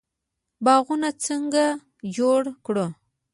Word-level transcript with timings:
باغونه 0.65 1.09
څنګه 1.25 1.65
جوړ 2.17 2.41
کړو؟ 2.65 2.87